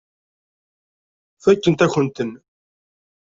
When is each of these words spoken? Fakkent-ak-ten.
Fakkent-ak-ten. 1.43 2.31